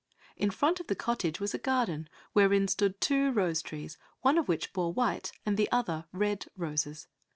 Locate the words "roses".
6.57-7.05